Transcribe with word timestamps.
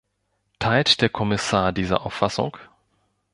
Teilt 0.57 1.01
der 1.01 1.09
Kommissar 1.09 1.71
diese 1.73 2.01
Auffassung? 2.01 2.57